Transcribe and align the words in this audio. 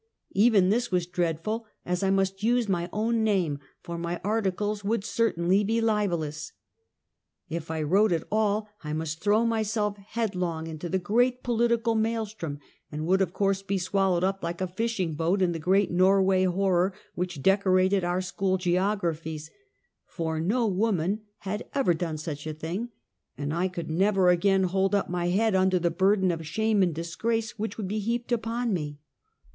Even 0.33 0.69
this 0.71 0.91
was 0.91 1.05
dreadful, 1.05 1.67
as 1.85 2.01
I 2.01 2.09
must 2.09 2.41
use 2.41 2.67
my 2.67 2.89
own 2.91 3.23
name, 3.23 3.59
for 3.83 3.99
my 3.99 4.19
ar 4.23 4.41
ticles 4.41 4.83
would 4.83 5.03
certainly 5.03 5.63
be 5.63 5.79
libelous. 5.79 6.53
If 7.49 7.69
I 7.69 7.83
wrote 7.83 8.11
at 8.11 8.23
all, 8.31 8.67
I 8.83 8.93
must 8.93 9.21
throw 9.21 9.45
myself 9.45 9.97
headlong 9.97 10.65
into 10.65 10.89
the 10.89 10.97
great 10.97 11.43
political 11.43 11.93
maelstrom, 11.93 12.57
and 12.91 13.05
would 13.05 13.21
of 13.21 13.31
course 13.33 13.61
be 13.61 13.77
swallowed 13.77 14.23
up 14.23 14.41
like 14.41 14.59
a 14.59 14.65
fishing 14.65 15.13
boat 15.13 15.39
in 15.39 15.51
the 15.51 15.59
great 15.59 15.91
JSTorway 15.91 16.47
horror 16.49 16.93
which 17.13 17.43
dec 17.43 17.61
orated 17.61 18.03
our 18.03 18.21
school 18.21 18.57
geographies; 18.57 19.51
for 20.07 20.39
no 20.39 20.65
woman 20.65 21.21
had 21.41 21.69
ever 21.75 21.93
done 21.93 22.17
such 22.17 22.47
a 22.47 22.55
thing, 22.55 22.89
and 23.37 23.53
I 23.53 23.67
could 23.67 23.91
never 23.91 24.29
again 24.31 24.63
hold 24.63 24.95
up 24.95 25.11
my 25.11 25.27
head 25.27 25.53
under 25.53 25.77
the 25.77 25.91
burden 25.91 26.31
of 26.31 26.43
shame 26.47 26.81
and 26.81 26.91
disgrace 26.91 27.59
which 27.59 27.77
would 27.77 27.87
be 27.87 27.99
heaped 27.99 28.31
upon 28.31 28.73
me. 28.73 28.97